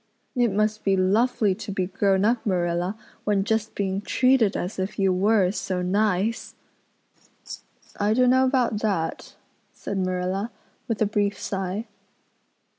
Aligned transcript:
It 0.35 0.51
must 0.51 0.83
be 0.83 0.97
lovely 0.97 1.53
to 1.53 1.71
be 1.71 1.85
grown 1.85 2.25
up, 2.25 2.43
Marilla, 2.43 2.97
when 3.23 3.43
just 3.43 3.75
being 3.75 4.01
treated 4.01 4.57
as 4.57 4.79
if 4.79 4.97
you 4.97 5.13
were 5.13 5.45
is 5.45 5.57
so 5.59 5.83
nice." 5.83 6.55
"I 7.99 8.15
don't 8.15 8.31
know 8.31 8.45
about 8.45 8.79
that," 8.79 9.35
said 9.71 9.99
Marilla, 9.99 10.49
with 10.87 11.03
a 11.03 11.05
brief 11.05 11.39
sigh. 11.39 11.85